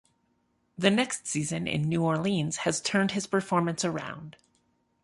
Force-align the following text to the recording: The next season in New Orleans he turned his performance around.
The 0.79 0.89
next 0.89 1.27
season 1.27 1.67
in 1.67 1.83
New 1.83 2.03
Orleans 2.03 2.57
he 2.63 2.71
turned 2.71 3.11
his 3.11 3.27
performance 3.27 3.85
around. 3.85 4.35